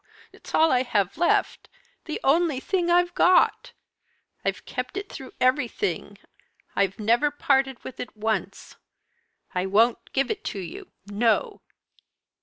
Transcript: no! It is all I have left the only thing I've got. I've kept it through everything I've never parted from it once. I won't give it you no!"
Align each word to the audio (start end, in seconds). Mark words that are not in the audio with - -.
no! 0.33 0.37
It 0.37 0.47
is 0.47 0.53
all 0.55 0.71
I 0.71 0.81
have 0.81 1.15
left 1.19 1.69
the 2.05 2.19
only 2.23 2.59
thing 2.59 2.89
I've 2.89 3.13
got. 3.13 3.73
I've 4.43 4.65
kept 4.65 4.97
it 4.97 5.09
through 5.11 5.33
everything 5.39 6.17
I've 6.75 6.97
never 6.97 7.29
parted 7.29 7.77
from 7.79 7.93
it 7.99 8.17
once. 8.17 8.77
I 9.53 9.67
won't 9.67 10.11
give 10.11 10.31
it 10.31 10.51
you 10.55 10.91
no!" 11.05 11.61